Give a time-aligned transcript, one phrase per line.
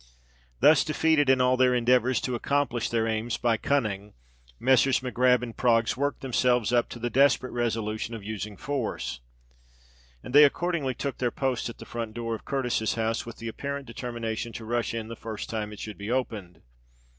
[0.61, 4.15] Thus, defeated in all their endeavours to accomplish their aims by cunning,
[4.59, 5.03] Messrs.
[5.03, 9.19] Mac Grab and Proggs worked themselves up to the desperate resolution of using force;
[10.23, 13.47] and they accordingly took their post at the front door of Curtis's house, with the
[13.47, 16.63] apparent determination to rush in the first time it should be opened.